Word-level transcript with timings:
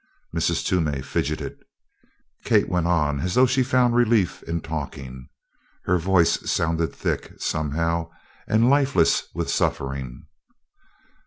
Mrs. 0.35 0.65
Toomey 0.65 1.03
fidgeted. 1.03 1.61
Kate 2.43 2.67
went 2.67 2.87
on 2.87 3.19
as 3.19 3.35
though 3.35 3.45
she 3.45 3.61
found 3.61 3.93
relief 3.93 4.41
in 4.41 4.59
talking. 4.59 5.29
Her 5.83 5.99
voice 5.99 6.49
sounded 6.51 6.91
thick, 6.91 7.33
somehow, 7.37 8.09
and 8.47 8.67
lifeless 8.67 9.27
with 9.35 9.47
suffering. 9.51 10.25